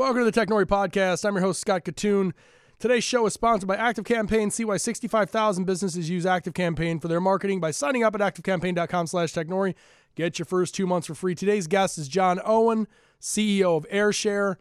[0.00, 1.26] Welcome to the Technori Podcast.
[1.26, 2.32] I'm your host, Scott Kitun.
[2.78, 4.50] Today's show is sponsored by Active Campaign.
[4.50, 9.08] See why 65,000 businesses use Active Campaign for their marketing by signing up at activecampaign.com
[9.08, 9.74] slash Technori.
[10.14, 11.34] Get your first two months for free.
[11.34, 12.88] Today's guest is John Owen,
[13.20, 14.56] CEO of AirShare.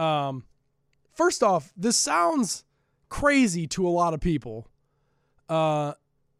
[0.00, 0.44] Um,
[1.12, 2.62] first off, this sounds
[3.08, 4.68] crazy to a lot of people.
[5.48, 5.94] Uh,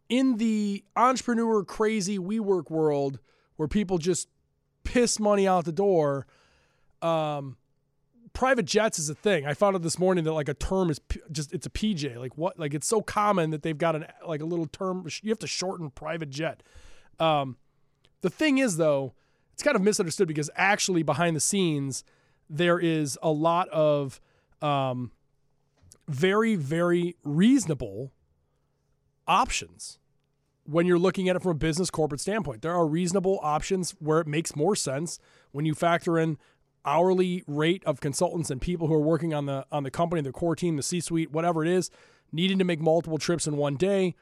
[0.08, 3.18] in the entrepreneur crazy WeWork world
[3.56, 4.28] where people just
[4.84, 6.28] piss money out the door,
[7.02, 7.56] um,
[8.34, 9.46] private jets is a thing.
[9.46, 12.16] I found out this morning that like a term is p- just it's a PJ.
[12.16, 12.58] Like what?
[12.58, 15.06] Like it's so common that they've got an like a little term.
[15.22, 16.62] You have to shorten private jet.
[17.18, 17.56] Um,
[18.20, 19.14] the thing is though,
[19.54, 22.04] it's kind of misunderstood because actually behind the scenes
[22.50, 24.20] there is a lot of
[24.60, 25.12] um,
[26.08, 28.12] very very reasonable
[29.26, 29.98] options
[30.64, 32.62] when you're looking at it from a business corporate standpoint.
[32.62, 35.18] There are reasonable options where it makes more sense
[35.52, 36.38] when you factor in
[36.84, 40.32] hourly rate of consultants and people who are working on the on the company, the
[40.32, 41.90] core team, the C-suite, whatever it is,
[42.32, 44.14] needing to make multiple trips in one day,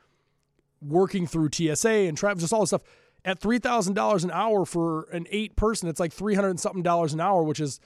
[0.81, 2.83] working through TSA and travel, just all this stuff.
[3.25, 6.83] At three thousand dollars an hour for an eight person, it's like three hundred something
[6.83, 7.79] dollars an hour, which is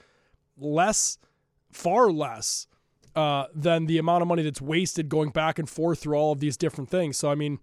[0.56, 1.18] less,
[1.70, 2.66] far less
[3.14, 6.40] uh, than the amount of money that's wasted going back and forth through all of
[6.40, 7.16] these different things.
[7.16, 7.58] So I mean,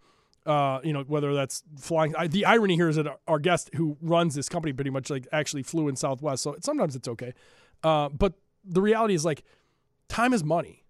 [0.45, 2.15] uh, you know, whether that's flying.
[2.15, 5.27] I, the irony here is that our guest who runs this company pretty much like
[5.31, 7.33] actually flew in Southwest, so sometimes it's okay.
[7.83, 9.43] Uh, but the reality is like
[10.09, 10.83] time is money,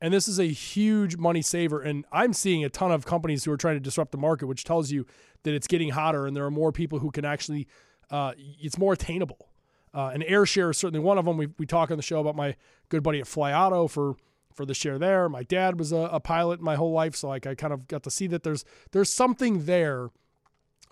[0.00, 1.80] and this is a huge money saver.
[1.80, 4.64] And I'm seeing a ton of companies who are trying to disrupt the market, which
[4.64, 5.06] tells you
[5.42, 7.66] that it's getting hotter, and there are more people who can actually.
[8.10, 9.48] Uh, it's more attainable.
[9.94, 11.36] Uh, and AirShare is certainly one of them.
[11.36, 12.56] We we talk on the show about my
[12.88, 14.16] good buddy at FlyAuto for
[14.54, 15.28] for the share there.
[15.28, 18.02] My dad was a, a, pilot my whole life, so like I kind of got
[18.04, 20.10] to see that there's there's something there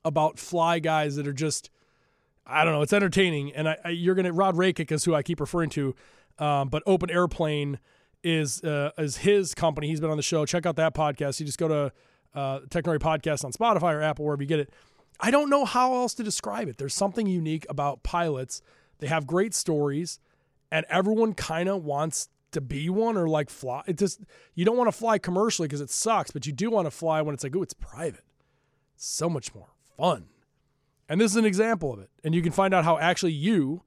[0.05, 1.71] about fly guys that are just
[2.45, 3.53] I don't know, it's entertaining.
[3.53, 5.95] And I, I you're gonna Rod Rakic is who I keep referring to,
[6.39, 7.79] um, but Open Airplane
[8.23, 9.89] is uh, is his company.
[9.89, 10.45] He's been on the show.
[10.45, 11.41] Check out that podcast.
[11.41, 11.93] You just go to
[12.35, 14.71] uh, Technori Podcast on Spotify or Apple wherever you get it.
[15.21, 16.79] I don't know how else to describe it.
[16.79, 18.63] There's something unique about pilots.
[18.99, 20.19] They have great stories,
[20.71, 23.83] and everyone kind of wants to be one or like fly.
[23.87, 24.21] It just
[24.55, 27.21] you don't want to fly commercially because it sucks, but you do want to fly
[27.23, 28.25] when it's like, oh, it's private.
[28.95, 30.27] It's so much more fun.
[31.09, 32.11] And this is an example of it.
[32.25, 33.83] And you can find out how actually you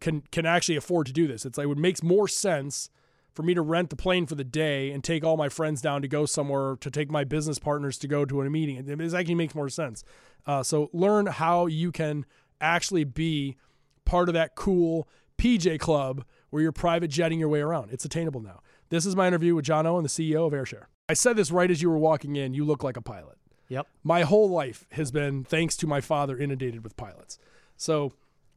[0.00, 1.44] can can actually afford to do this.
[1.44, 2.90] It's like it makes more sense
[3.34, 6.02] for me to rent the plane for the day and take all my friends down
[6.02, 8.76] to go somewhere to take my business partners to go to a meeting.
[8.76, 10.04] It actually makes more sense.
[10.46, 12.26] Uh, so learn how you can
[12.60, 13.56] actually be
[14.04, 15.08] part of that cool
[15.38, 17.90] PJ club where you're private jetting your way around.
[17.92, 18.60] It's attainable now.
[18.90, 20.84] This is my interview with John Owen, the CEO of AirShare.
[21.08, 22.52] I said this right as you were walking in.
[22.52, 23.38] You look like a pilot.
[23.68, 23.86] Yep.
[24.04, 27.38] My whole life has been thanks to my father inundated with pilots.
[27.78, 28.12] So,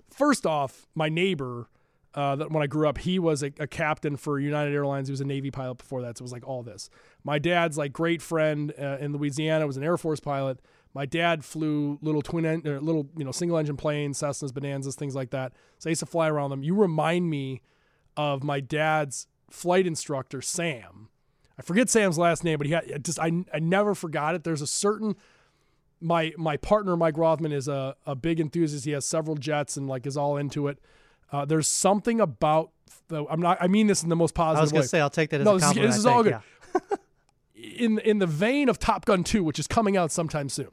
[0.10, 1.70] first off, my neighbor,
[2.14, 5.08] uh, that when I grew up, he was a, a, captain for United Airlines.
[5.08, 6.18] He was a Navy pilot before that.
[6.18, 6.90] So it was like all this.
[7.24, 10.60] My dad's like great friend uh, in Louisiana was an Air Force pilot.
[10.94, 14.96] My dad flew little twin, en- uh, little you know single engine planes, Cessnas, Bonanzas,
[14.96, 15.54] things like that.
[15.80, 16.62] So I used to fly around them.
[16.62, 17.62] You remind me
[18.18, 21.10] of my dad's flight instructor, Sam.
[21.58, 24.44] I forget Sam's last name, but he had just I, I never forgot it.
[24.44, 25.16] There's a certain
[26.02, 28.86] my my partner Mike Rothman is a, a big enthusiast.
[28.86, 30.80] He has several jets and like is all into it.
[31.32, 32.72] Uh, there's something about
[33.08, 34.60] the, I'm not I mean this in the most positive.
[34.60, 34.88] I was gonna way.
[34.88, 35.88] say I'll take that as no, a compliment.
[35.88, 36.40] This is, this is all good.
[36.74, 36.98] Yeah.
[37.78, 40.72] in in the vein of Top Gun 2, which is coming out sometime soon.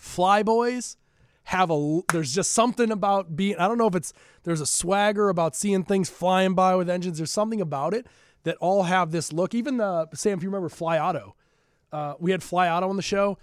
[0.00, 0.96] Flyboys
[1.44, 4.12] have a there's just something about being I don't know if it's
[4.44, 7.18] there's a swagger about seeing things flying by with engines.
[7.18, 8.06] There's something about it
[8.44, 9.54] that all have this look.
[9.54, 11.32] Even the Sam, if you remember FlyAuto,
[11.92, 13.38] uh, we had Fly Auto on the show.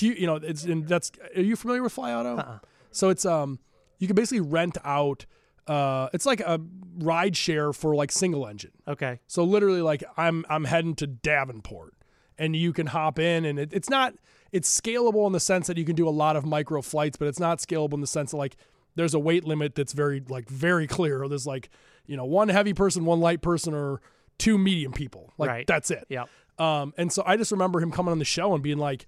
[0.00, 2.38] you know, it's and that's are you familiar with FlyAuto?
[2.38, 2.58] Uh-uh.
[2.90, 3.58] So it's um
[3.98, 5.26] you can basically rent out
[5.68, 6.60] uh it's like a
[6.98, 8.72] ride share for like single engine.
[8.88, 9.20] Okay.
[9.28, 11.94] So literally like I'm I'm heading to Davenport
[12.36, 14.14] and you can hop in and it, it's not
[14.52, 17.26] it's scalable in the sense that you can do a lot of micro flights, but
[17.28, 18.56] it's not scalable in the sense that like
[18.94, 21.26] there's a weight limit that's very like very clear.
[21.26, 21.70] There's like
[22.06, 24.00] you know one heavy person, one light person, or
[24.38, 25.32] two medium people.
[25.38, 25.66] Like right.
[25.66, 26.06] that's it.
[26.08, 26.24] Yeah.
[26.58, 29.06] Um, and so I just remember him coming on the show and being like,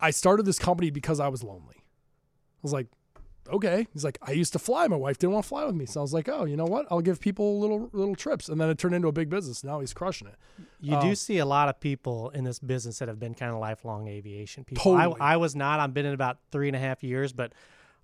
[0.00, 1.76] I started this company because I was lonely.
[1.76, 2.88] I was like,
[3.52, 3.86] okay.
[3.92, 4.86] He's like, I used to fly.
[4.88, 5.86] My wife didn't want to fly with me.
[5.86, 6.86] So I was like, oh, you know what?
[6.90, 8.48] I'll give people little little trips.
[8.48, 9.62] And then it turned into a big business.
[9.62, 10.36] Now he's crushing it.
[10.80, 13.52] You um, do see a lot of people in this business that have been kind
[13.52, 14.82] of lifelong aviation people.
[14.82, 15.20] Totally.
[15.20, 15.80] I, I was not.
[15.80, 17.52] I've been in about three and a half years, but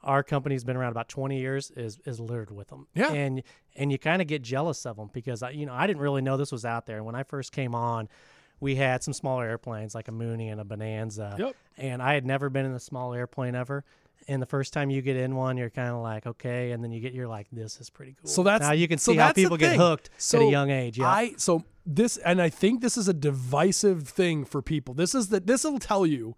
[0.04, 3.42] our company's been around about 20 years is is littered with them yeah and
[3.74, 6.22] and you kind of get jealous of them because I, you know i didn't really
[6.22, 8.08] know this was out there and when i first came on
[8.60, 11.36] we had some smaller airplanes like a Mooney and a Bonanza.
[11.38, 11.56] Yep.
[11.76, 13.84] And I had never been in a small airplane ever.
[14.28, 16.92] And the first time you get in one, you're kind of like, okay, and then
[16.92, 18.28] you get, you're like, this is pretty cool.
[18.30, 20.98] So that's- now you can so see how people get hooked at a young age.
[20.98, 24.92] Yeah, I so this and I think this is a divisive thing for people.
[24.94, 26.36] This is that this will tell you.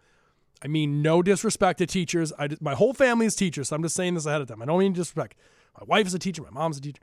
[0.62, 2.32] I mean, no disrespect to teachers.
[2.38, 4.62] I my whole family is teachers, so I'm just saying this ahead of time.
[4.62, 5.34] I don't mean disrespect.
[5.78, 6.42] My wife is a teacher.
[6.42, 7.02] My mom's a teacher.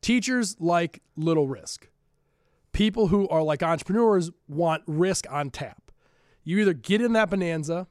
[0.00, 1.88] Teachers like little risk.
[2.72, 5.92] People who are like entrepreneurs want risk on tap.
[6.44, 7.86] You either get in that bonanza.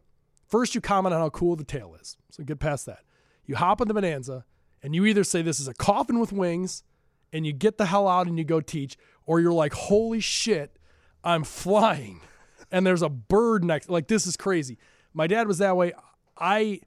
[0.51, 2.17] First, you comment on how cool the tail is.
[2.29, 2.99] So get past that.
[3.45, 4.43] You hop on the bonanza,
[4.83, 6.83] and you either say this is a coffin with wings,
[7.31, 10.77] and you get the hell out and you go teach, or you're like, holy shit,
[11.23, 12.19] I'm flying,
[12.71, 13.89] and there's a bird next.
[13.89, 14.77] Like this is crazy.
[15.13, 15.93] My dad was that way.
[16.37, 16.81] I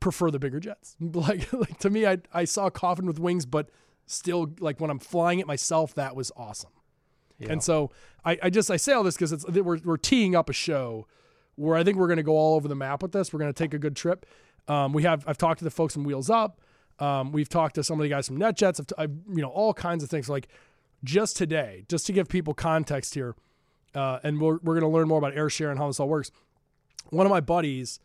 [0.00, 0.96] prefer the bigger jets.
[1.00, 3.68] Like, like to me, I I saw a coffin with wings, but
[4.06, 6.70] still, like when I'm flying it myself, that was awesome.
[7.52, 7.90] And so
[8.24, 11.06] I, I just I say all this because it's we're we're teeing up a show
[11.58, 13.32] where I think we're going to go all over the map with this.
[13.32, 14.24] We're going to take a good trip.
[14.68, 16.60] Um, we have I've talked to the folks from Wheels Up.
[17.00, 18.80] Um, we've talked to some of the guys from NetJets.
[18.80, 20.28] I've, I've you know all kinds of things.
[20.28, 20.48] Like
[21.04, 23.34] just today, just to give people context here,
[23.94, 26.30] uh, and we're we're going to learn more about AirShare and how this all works.
[27.10, 27.98] One of my buddies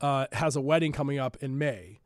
[0.00, 2.00] uh, has a wedding coming up in May,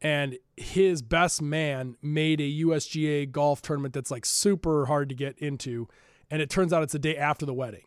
[0.00, 5.38] and his best man made a USGA golf tournament that's like super hard to get
[5.38, 5.88] into,
[6.30, 7.84] and it turns out it's the day after the wedding.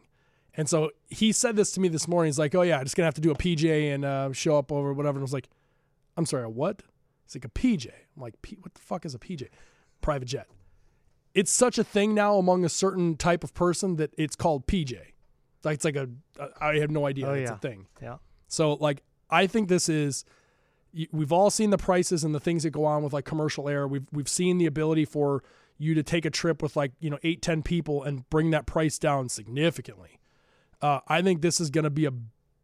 [0.57, 2.29] And so he said this to me this morning.
[2.29, 4.57] He's like, "Oh yeah, I'm just gonna have to do a PJ and uh, show
[4.57, 5.49] up over whatever." And I was like,
[6.17, 6.81] "I'm sorry, a what?"
[7.25, 9.47] He's like, "A PJ." I'm like, P- "What the fuck is a PJ?"
[10.01, 10.47] Private jet.
[11.33, 14.97] It's such a thing now among a certain type of person that it's called PJ.
[15.65, 16.07] Like it's like a
[16.61, 17.55] I have no idea Oh, it's yeah.
[17.55, 17.87] a thing.
[18.01, 18.17] yeah.
[18.47, 20.23] So like I think this is
[21.11, 23.87] we've all seen the prices and the things that go on with like commercial air.
[23.87, 25.43] We've we've seen the ability for
[25.77, 28.65] you to take a trip with like, you know, eight, ten people and bring that
[28.65, 30.19] price down significantly.
[30.81, 32.13] Uh, I think this is gonna be a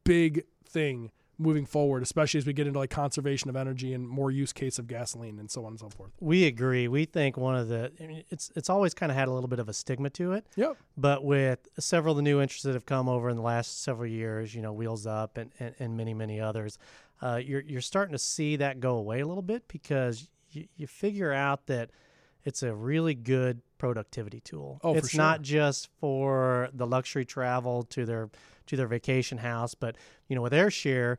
[0.03, 4.29] big thing moving forward, especially as we get into like conservation of energy and more
[4.29, 6.11] use case of gasoline and so on and so forth.
[6.19, 6.87] We agree.
[6.87, 9.47] We think one of the I mean, it's it's always kind of had a little
[9.47, 10.77] bit of a stigma to it, Yep.
[10.97, 14.07] but with several of the new interests that have come over in the last several
[14.07, 16.77] years, you know, Wheels Up and, and, and many many others,
[17.23, 20.85] uh, you're you're starting to see that go away a little bit because you, you
[20.85, 21.89] figure out that
[22.43, 24.79] it's a really good productivity tool.
[24.83, 25.17] Oh, for it's sure.
[25.17, 28.29] not just for the luxury travel to their
[28.67, 29.95] to their vacation house, but
[30.27, 31.17] you know, with AirShare,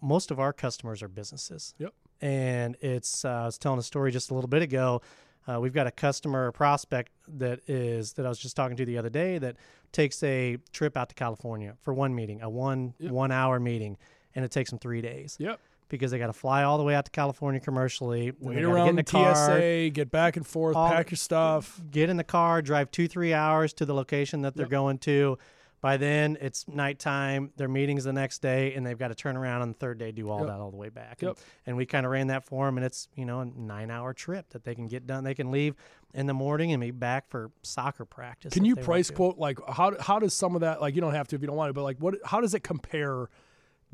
[0.00, 1.74] most of our customers are businesses.
[1.78, 1.92] Yep.
[2.20, 5.02] And it's uh, I was telling a story just a little bit ago.
[5.48, 8.98] Uh, we've got a customer prospect that is that I was just talking to the
[8.98, 9.56] other day that
[9.92, 13.12] takes a trip out to California for one meeting, a one Yep.
[13.12, 13.96] one hour meeting,
[14.34, 15.60] and it takes them three days Yep.
[15.88, 18.32] Because they got to fly all the way out to California commercially.
[18.40, 21.80] Wait around get in the car, TSA, get back and forth, all- pack your stuff.
[21.90, 24.70] get in the car, drive two, three hours to the location that they're Yep.
[24.70, 25.38] going to.
[25.82, 27.52] By then, it's nighttime.
[27.56, 30.10] Their meeting's the next day, and they've got to turn around on the third day,
[30.10, 30.48] do all Yep.
[30.48, 31.20] that all the way back.
[31.22, 31.30] Yep.
[31.36, 34.14] And, and we kind of ran that for them, and it's you know a nine-hour
[34.14, 35.22] trip that they can get done.
[35.22, 35.76] They can leave
[36.14, 38.52] in the morning and be back for soccer practice.
[38.54, 41.28] Can you price quote like how how does some of that like you don't have
[41.28, 43.28] to if you don't want to, but like what how does it compare?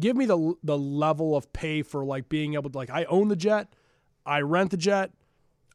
[0.00, 3.28] Give me the the level of pay for like being able to like I own
[3.28, 3.74] the jet,
[4.24, 5.12] I rent the jet,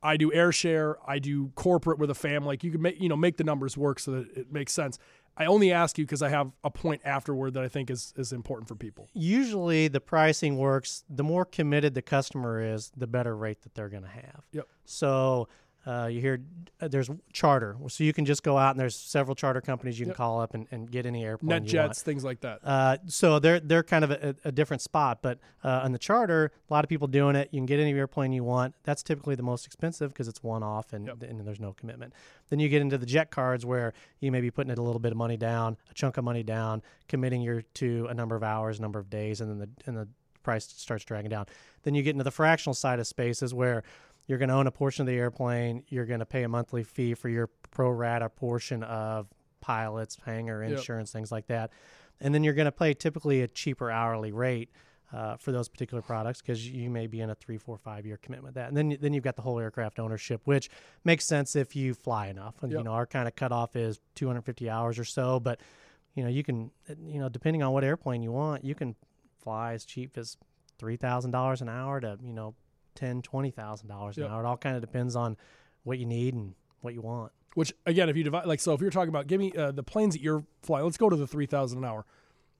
[0.01, 2.47] I do air share, I do corporate with a family.
[2.47, 4.99] Like you can make you know make the numbers work so that it makes sense.
[5.39, 8.33] I only ask you because I have a point afterward that I think is is
[8.33, 9.07] important for people.
[9.13, 11.03] Usually, the pricing works.
[11.09, 14.45] The more committed the customer is, the better rate that they're going to have.
[14.51, 14.67] Yep.
[14.85, 15.47] So
[15.87, 16.41] uh, you hear
[16.81, 20.05] uh, there's charter, so you can just go out and there's several charter companies you
[20.05, 20.17] can Yep.
[20.17, 21.89] call up and, and get any airplane Net you want.
[21.91, 22.59] jets, things like that.
[22.63, 26.51] Uh, so they're they're kind of a, a different spot, but uh, on the charter,
[26.69, 27.49] a lot of people doing it.
[27.51, 28.75] You can get any airplane you want.
[28.83, 31.23] That's typically the most expensive because it's one off and, Yep.
[31.23, 32.13] and there's no commitment.
[32.49, 34.99] Then you get into the jet cards where you may be putting it a little
[34.99, 38.43] bit of money down, a chunk of money down, committing your to a number of
[38.43, 40.07] hours, number of days, and then the and the
[40.43, 41.45] price starts dragging down.
[41.83, 43.83] Then you get into the fractional side of spaces where
[44.27, 45.83] you're going to own a portion of the airplane.
[45.87, 49.27] You're going to pay a monthly fee for your pro rata portion of
[49.61, 50.71] pilots, hangar Yep.
[50.77, 51.71] insurance, things like that.
[52.19, 54.69] And then you're going to pay typically a cheaper hourly rate
[55.13, 58.17] uh, for those particular products because you may be in a three, four, five year
[58.17, 58.67] commitment with that.
[58.67, 60.69] And then then you've got the whole aircraft ownership, which
[61.05, 62.55] makes sense if you fly enough.
[62.61, 65.61] And you know our kind of cutoff is 250 hours or so, but
[66.15, 66.71] you know you can
[67.05, 68.95] you know depending on what airplane you want, you can
[69.41, 70.35] fly as cheap as
[70.77, 72.53] three thousand dollars an hour to you know
[72.97, 74.31] ten, twenty thousand dollars an Yep.
[74.31, 74.43] hour.
[74.43, 75.37] It all kind of depends on
[75.83, 77.31] what you need and what you want.
[77.55, 79.83] Which again, if you divide like so, if you're talking about give me uh, the
[79.83, 82.05] planes that you're flying, let's go to the three thousand an hour.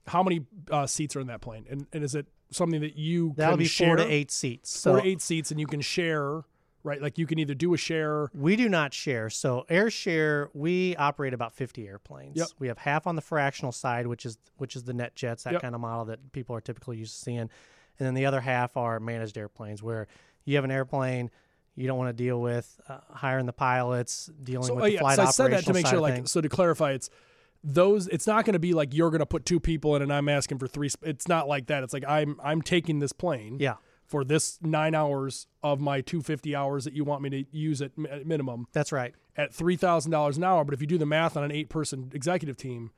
[0.06, 3.34] How many uh, seats are in that plane, and and is it something that you
[3.36, 3.88] That'll can be share?
[3.88, 4.82] four to eight seats.
[4.82, 6.44] Four So to eight seats, and you can share,
[6.82, 7.00] right?
[7.02, 8.30] Like you can either do a share.
[8.34, 9.28] We do not share.
[9.28, 12.36] So AirShare, we operate about 50 airplanes.
[12.38, 12.48] Yep.
[12.58, 15.62] We have half on the fractional side, which is which is the NetJets, that Yep.
[15.62, 17.50] kind of model that people are typically used to seeing.
[17.98, 20.06] And then the other half are managed airplanes, where
[20.44, 21.30] you have an airplane
[21.78, 24.92] you don't want to deal with uh, hiring the pilots, dealing So, with oh, the
[24.94, 27.08] yeah, flight so I said that to make sure, like, so to clarify, it's
[27.62, 28.08] those.
[28.08, 30.28] It's not going to be like you're going to put two people in, and I'm
[30.28, 30.88] asking for three.
[30.90, 31.84] sp- It's not like that.
[31.84, 33.76] It's like I'm I'm taking this plane yeah,
[34.06, 37.92] for this nine hours of my 250 hours that you want me to use at,
[38.10, 39.14] at minimum that's right.
[39.36, 40.64] at three thousand dollars an hour.
[40.64, 42.90] But if you do the math on an eight person executive team,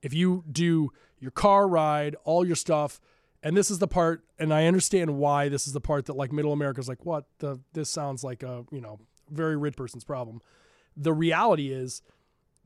[0.00, 3.00] if you do your car ride, all your stuff,
[3.42, 6.32] and this is the part, and I understand why this is the part that like
[6.32, 10.40] middle America's like, what the this sounds like a you know very rich person's problem.
[10.96, 12.02] The reality is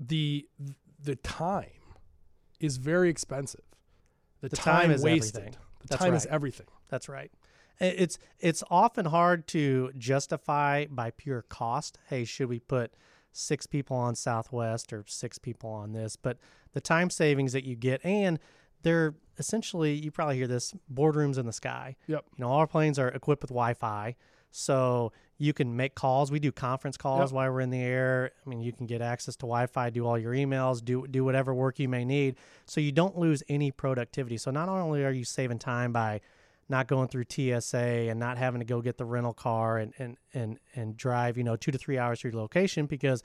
[0.01, 0.47] the
[1.03, 1.71] the time
[2.61, 3.63] is very expensive.
[4.41, 5.37] The, The time, time is wasted.
[5.37, 5.61] everything.
[5.81, 6.67] The That's time is everything.
[6.89, 7.31] That's right.
[7.79, 11.99] It's it's often hard to justify by pure cost.
[12.09, 12.93] Hey, should we put
[13.33, 16.17] six people on Southwest or six people on this?
[16.17, 16.39] But
[16.73, 18.39] the time savings that you get, and
[18.83, 21.97] they're essentially you probably hear this boardrooms in the sky.
[22.07, 22.25] Yep.
[22.37, 24.15] You know, all our planes are equipped with Wi-Fi,
[24.51, 26.31] so you can make calls.
[26.31, 27.37] We do conference calls Yep.
[27.37, 28.33] while we're in the air.
[28.45, 31.53] I mean, you can get access to Wi-Fi, do all your emails, do do whatever
[31.55, 34.39] work you may need, so you don't lose any productivity.
[34.39, 36.21] So not only are you saving time by
[36.69, 40.17] not going through TSA and not having to go get the rental car and and
[40.33, 43.23] and and drive, you know, two to three hours to your location because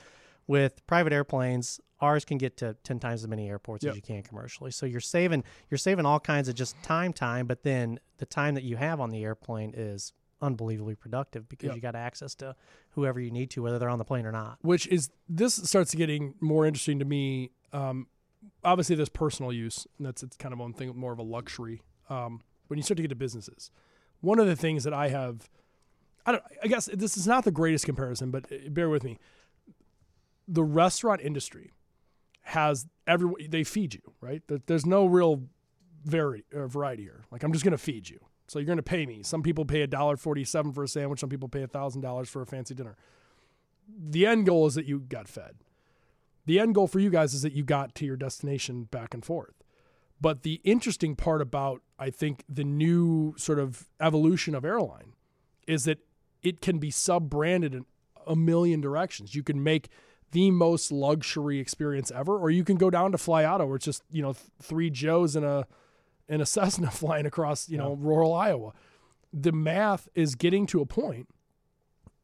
[0.48, 3.91] with private airplanes, ours can get to ten times as many airports Yep.
[3.91, 4.72] as you can commercially.
[4.72, 8.55] So you're saving you're saving all kinds of just time time, but then the time
[8.55, 11.75] that you have on the airplane is unbelievably productive because Yep.
[11.75, 12.55] you got access to
[12.91, 14.58] whoever you need to, whether they're on the plane or not.
[14.62, 17.51] which is this starts getting more interesting to me.
[17.72, 18.08] Um,
[18.63, 21.81] obviously, there's personal use, and that's it's kind of one thing more of a luxury.
[22.10, 23.70] Um, when you start to get to businesses,
[24.22, 25.50] one of the things that I have,
[26.25, 29.20] I don't, I guess this is not the greatest comparison, but uh, bear with me.
[30.48, 31.72] The restaurant industry
[32.51, 34.41] has every they feed you right.
[34.67, 35.43] There's no real
[36.05, 37.25] vari- uh, variety here.
[37.31, 39.24] Like I'm just going to feed you, so you're going to pay me.
[39.24, 41.20] Some people pay a dollar forty-seven for a sandwich.
[41.20, 42.96] Some people pay a thousand dollars for a fancy dinner
[43.98, 45.55] the end goal is that you got fed.
[46.46, 49.24] The end goal for you guys is that you got to your destination back and
[49.24, 49.53] forth.
[50.20, 55.13] But the interesting part about, I think, the new sort of evolution of airline
[55.67, 56.00] is that
[56.43, 57.86] it can be sub branded in
[58.27, 59.36] a million directions.
[59.36, 59.89] You can make
[60.32, 63.86] the most luxury experience ever, or you can go down to Fly Auto, where it's
[63.86, 65.68] just, you know, th- three Joes in a
[66.28, 68.74] in a Cessna flying across, you know, rural Iowa.
[69.34, 71.28] The math is getting to a point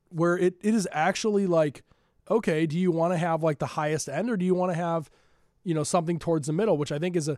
[0.09, 1.83] where it, it is actually like,
[2.29, 4.77] okay, do you want to have like the highest end or do you want to
[4.77, 5.09] have,
[5.63, 7.37] you know, something towards the middle, which I think is a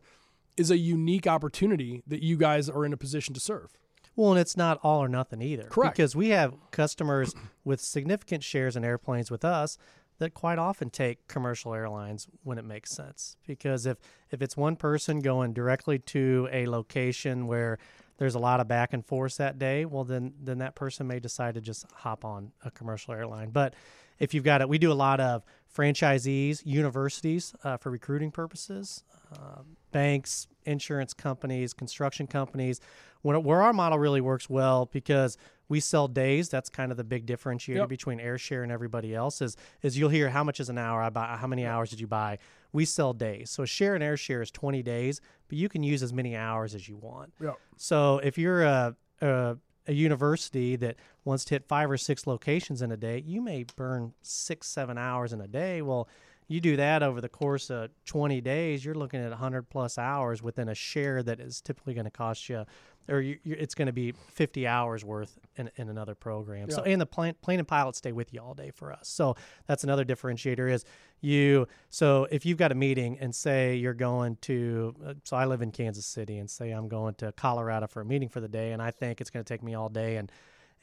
[0.58, 3.80] is a unique opportunity that you guys are in a position to serve.
[4.16, 5.64] Well, and it's not all or nothing either.
[5.64, 5.96] Correct.
[5.96, 7.34] Because we have customers
[7.64, 9.78] with significant shares in airplanes with us
[10.20, 13.36] that quite often take commercial airlines when it makes sense.
[13.48, 13.98] Because if
[14.30, 17.80] if it's one person going directly to a location where
[18.18, 21.20] there's a lot of back and forth that day, well then then that person may
[21.20, 23.50] decide to just hop on a commercial airline.
[23.50, 23.74] But
[24.20, 25.44] if you've got it, we do a lot of
[25.76, 32.80] franchisees, universities uh, for recruiting purposes, uh, banks, insurance companies, construction companies.
[33.22, 36.50] When, where our model really works well because we sell days.
[36.50, 37.90] That's kind of the big differentiator Yep.
[37.90, 39.42] between AirShare and everybody else.
[39.42, 41.38] Is is you'll hear how much is an hour I buy.
[41.38, 42.40] How many hours did you buy?
[42.72, 43.50] We sell days.
[43.52, 46.76] So a share and AirShare is 20 days, but you can use as many hours
[46.76, 47.34] as you want.
[47.42, 47.54] Yeah.
[47.78, 49.58] So if you're a, a
[49.88, 50.96] a university that
[51.26, 54.98] wants to hit five or six locations in a day, you may burn six, seven
[55.00, 55.82] hours in a day.
[55.82, 56.08] Well,
[56.50, 60.41] you do that over the course of 20 days, you're looking at 100 plus hours
[60.44, 62.65] within a share that is typically going to cost you,
[63.08, 66.70] or you, it's going to be 50 hours worth in, in another program.
[66.70, 66.91] So, Yeah.
[66.94, 69.08] and the plane, plane and pilots stay with you all day for us.
[69.08, 69.36] So
[69.68, 70.86] that's another differentiator is
[71.22, 71.68] you.
[71.89, 75.62] So if you've got a meeting and say you're going to, uh, so I live
[75.62, 78.72] in Kansas City and say I'm going to Colorado for a meeting for the day,
[78.72, 80.32] and I think it's going to take me all day, and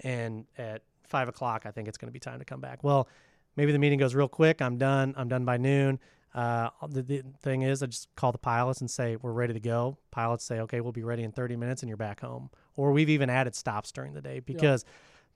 [0.01, 2.85] and at five o'clock I think it's going to be time to come back.
[2.85, 3.09] Well,
[3.57, 4.63] maybe the meeting goes real quick.
[4.63, 5.15] I'm done.
[5.17, 5.99] I'm done by noon.
[6.35, 9.61] Uh, the, the thing is, I just call the pilots and say we're ready to
[9.61, 9.97] go.
[10.11, 12.51] Pilots say, okay, we'll be ready in 30 minutes, and you're back home.
[12.77, 14.85] Or we've even added stops during the day because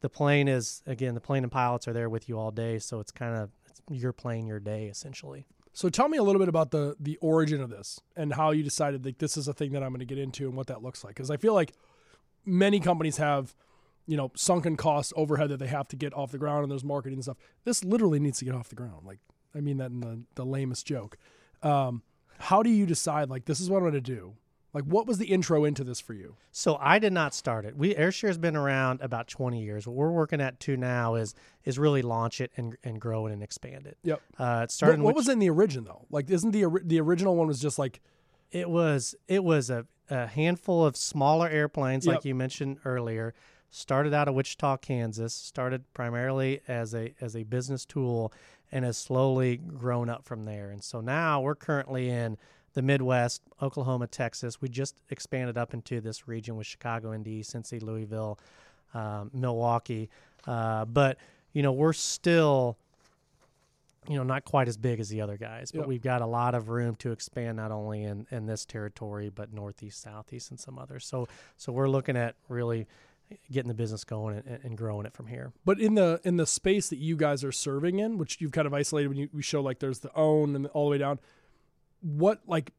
[0.01, 3.01] the plane is again the plane and pilots are there with you all day, so
[3.01, 5.47] it's kind of it's your plane, your day essentially.
[5.73, 8.63] So tell me a little bit about the the origin of this and how you
[8.63, 10.83] decided like this is a thing that I'm going to get into and what that
[10.83, 11.15] looks like.
[11.15, 11.73] Because I feel like
[12.45, 13.55] many companies have,
[14.11, 16.83] you know, sunken costs overhead that they have to get off the ground and there's
[16.85, 17.37] marketing and stuff.
[17.65, 19.07] This literally needs to get off the ground.
[19.07, 19.21] Like
[19.55, 21.17] I mean that in the, the lamest joke.
[21.63, 22.03] Um,
[22.39, 24.35] how do you decide like this is what I'm going to do?
[24.73, 26.37] Like what was the intro into this for you?
[26.53, 27.77] So I did not start it.
[27.77, 29.87] We AirShare's been around about 20 years.
[29.87, 33.33] What we're working at to now is is really launch it and, and grow it
[33.33, 33.99] and expand it.
[34.05, 34.21] Yep.
[34.39, 34.99] Uh, it started.
[35.01, 36.07] What, what which- was in the origin though?
[36.11, 38.01] Like isn't the the original one was just like
[38.51, 42.15] It was it was a a handful of smaller airplanes, Yep.
[42.17, 43.33] like you mentioned earlier.
[43.71, 45.33] Started out of Wichita, Kansas.
[45.33, 48.33] Started primarily as a as a business tool,
[48.73, 50.71] and has slowly grown up from there.
[50.71, 52.37] And so now we're currently in
[52.75, 54.61] the Midwest, Oklahoma, Texas.
[54.61, 58.39] We just expanded up into this region with Chicago, Indy, Cincy, Louisville,
[58.95, 60.09] um, Milwaukee.
[60.47, 61.19] Uh, but
[61.53, 62.77] you know, we're still
[64.09, 65.87] you know not quite as big as the other guys but Yep.
[65.89, 69.53] we've got a lot of room to expand not only in in this territory but
[69.53, 72.87] northeast southeast and some others so so we're looking at really
[73.51, 75.53] getting the business going and, and growing it from here.
[75.65, 78.67] But in the in the space that you guys are serving in, which you've kind
[78.67, 81.21] of isolated when you we show like there's the own and all the way down,
[82.01, 82.73] what like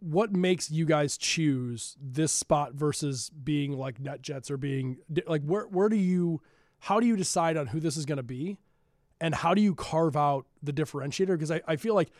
[0.00, 5.64] what makes you guys choose this spot versus being like NetJets or being like where
[5.64, 6.40] where do you
[6.80, 8.58] how do you decide on who this is going to be?
[9.20, 11.28] And how do you carve out the differentiator?
[11.28, 12.10] Because I, I feel like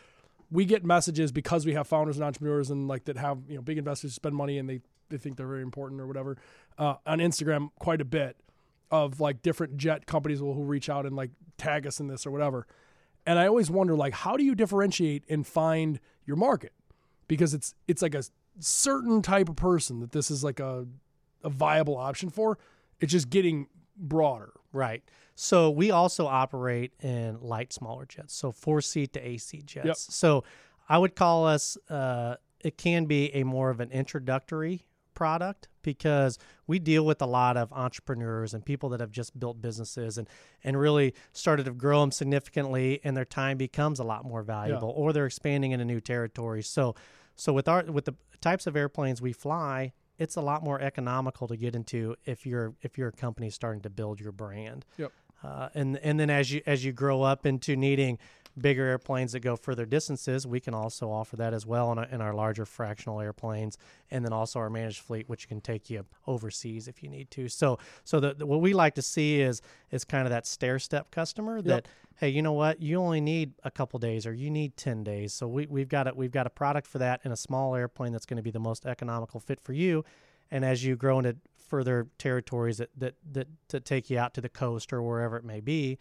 [0.51, 3.61] we get messages because we have founders and entrepreneurs and like that have you know
[3.61, 6.37] big investors spend money and they they think they're very important or whatever
[6.77, 8.37] uh, on Instagram quite a bit
[8.91, 12.25] of like different jet companies will who reach out and like tag us in this
[12.25, 12.67] or whatever.
[13.25, 16.73] And I always wonder like how do you differentiate and find your market?
[17.27, 18.23] Because it's it's like a
[18.59, 20.85] certain type of person that this is like a
[21.43, 22.59] a viable option for.
[22.99, 23.67] It's just getting
[23.97, 24.51] broader.
[24.73, 25.03] Right.
[25.35, 29.85] So we also operate in light smaller jets so four seat to ac jets.
[29.85, 29.95] Yep.
[29.97, 30.43] so
[30.89, 36.37] i would call us uh, it can be a more of an introductory product because
[36.67, 40.27] we deal with a lot of entrepreneurs and people that have just built businesses and
[40.63, 44.89] and really started to grow them significantly and their time becomes a lot more valuable
[44.95, 46.67] or they're expanding into new territories.
[46.67, 46.95] So
[47.35, 51.47] so with our with the types of airplanes we fly it's a lot more economical
[51.47, 55.11] to get into if you're if you're a company starting to build your brand Yep.
[55.43, 58.19] uh, and and then as you as you grow up into needing
[58.59, 62.05] bigger airplanes that go further distances, we can also offer that as well in our,
[62.05, 63.77] in our larger fractional airplanes,
[64.09, 67.47] and then also our managed fleet, which can take you overseas if you need to.
[67.47, 70.79] So so the, the- what we like to see is is kind of that stair
[70.79, 74.49] step customer that hey, you know what, you only need a couple days or you
[74.51, 75.33] need ten days.
[75.33, 78.11] So we we've got a, we've got a product for that in a small airplane
[78.11, 80.03] that's going to be the most economical fit for you.
[80.51, 84.41] And as you grow into further territories that, that, that, that take you out to
[84.41, 85.97] the coast or wherever it may be,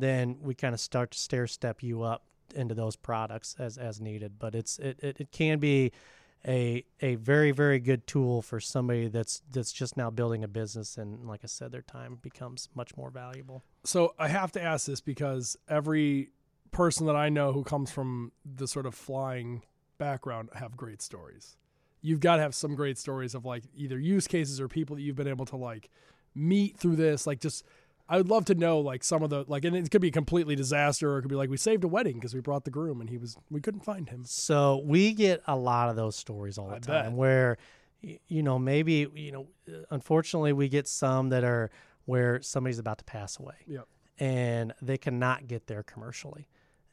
[0.00, 4.00] then we kind of start to stair step you up into those products as, as
[4.00, 4.38] needed.
[4.38, 5.92] But it's it, it, it can be
[6.46, 10.96] a a very very good tool for somebody that's that's just now building a business
[10.96, 13.64] and like I said, their time becomes much more valuable.
[13.84, 16.30] So I have to ask this because every
[16.70, 19.62] person that I know who comes from the sort of flying
[19.98, 21.56] background have great stories.
[22.00, 25.02] You've got to have some great stories of like either use cases or people that
[25.02, 25.90] you've been able to like
[26.34, 27.26] meet through this.
[27.26, 27.64] Like just,
[28.08, 30.12] I would love to know like some of the like, and it could be a
[30.12, 32.70] completely disaster or it could be like we saved a wedding because we brought the
[32.70, 34.22] groom and he was we couldn't find him.
[34.24, 37.12] So we get a lot of those stories all the I time bet.
[37.12, 37.58] where
[38.00, 39.48] you know maybe you know
[39.90, 41.70] unfortunately we get some that are
[42.04, 43.86] where somebody's about to pass away Yep.
[44.18, 46.48] and they cannot get there commercially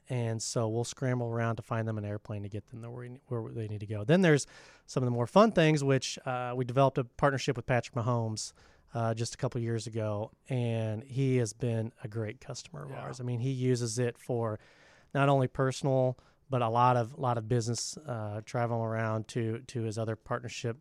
[0.09, 3.09] and so we'll scramble around to find them an airplane to get them there where,
[3.27, 4.47] where they need to go then there's
[4.87, 8.51] some of the more fun things which uh, we developed a partnership with patrick mahomes
[8.95, 13.01] uh, just a couple years ago and he has been a great customer of Yeah.
[13.01, 14.57] ours i mean he uses it for
[15.13, 16.17] not only personal
[16.49, 20.77] but a lot of lot of business uh, traveling around to to his other partnership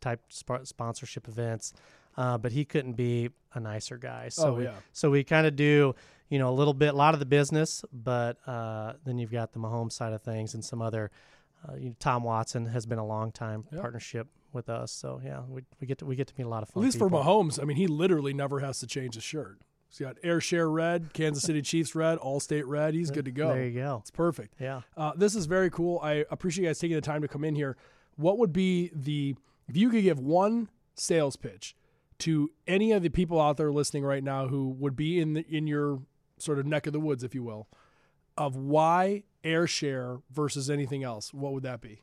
[0.00, 1.72] type sp- sponsorship events.
[2.14, 4.28] Uh, but he couldn't be a nicer guy.
[4.28, 4.74] So oh we, yeah.
[4.92, 5.94] so we kind of do
[6.28, 9.54] you know a little bit, a lot of the business, but uh, then you've got
[9.54, 11.10] the Mahomes side of things and some other.
[11.66, 13.80] Uh, you know, Tom Watson has been a long time Yep.
[13.80, 16.62] partnership with us, so yeah, we, we get to we get to meet a lot
[16.62, 16.82] of fun.
[16.82, 17.22] At least for people.
[17.22, 19.60] Mahomes, I mean, he literally never has to change his shirt.
[19.88, 22.94] He's got AirShare red, Kansas City Chiefs red, Allstate red.
[22.94, 23.48] He's good to go.
[23.48, 23.98] There you go.
[24.00, 24.54] It's perfect.
[24.58, 24.82] Yeah.
[24.96, 26.00] Uh, this is very cool.
[26.02, 27.76] I appreciate you guys taking the time to come in here.
[28.16, 29.36] What would be the
[29.68, 31.76] if you could give one sales pitch
[32.20, 35.44] to any of the people out there listening right now who would be in the,
[35.48, 36.00] in your
[36.38, 37.68] sort of neck of the woods, if you will,
[38.38, 41.34] of why AirShare versus anything else?
[41.34, 42.00] What would that be?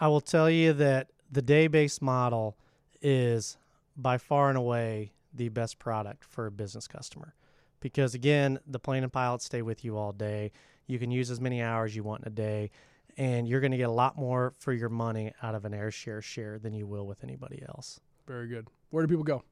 [0.00, 2.56] I will tell you that the day based model
[3.00, 3.56] is
[3.96, 7.34] by far and away the best product for a business customer.
[7.80, 10.52] Because again, the plane and pilot stay with you all day.
[10.86, 12.70] You can use as many hours you want in a day,
[13.16, 16.22] and you're going to get a lot more for your money out of an AirShare
[16.22, 17.98] share than you will with anybody else.
[18.26, 18.68] Very good.
[18.90, 19.42] Where do people go?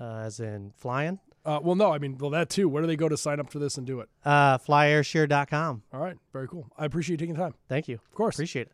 [0.00, 2.68] Uh, as in flying, Uh, well, no, I mean, well, that too.
[2.68, 4.08] Where do they go to sign up for this and do it?
[4.24, 5.82] uh, flyAirshare.com.
[5.92, 6.66] All right, very cool.
[6.78, 7.54] I appreciate you taking the time.
[7.68, 7.96] Thank you.
[7.96, 8.36] Of course.
[8.36, 8.72] Appreciate it.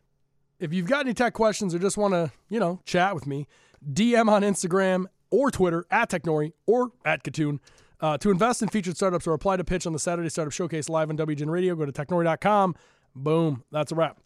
[0.59, 3.47] If you've got any tech questions or just want to, you know, chat with me,
[3.91, 7.59] DM on Instagram or Twitter at Technori or at Kitun.
[8.01, 10.89] Uh, to invest in featured startups or apply to pitch on the Saturday Startup Showcase
[10.89, 12.75] live on WGN Radio, go to technori.com.
[13.15, 13.63] Boom.
[13.71, 14.19] That's a wrap.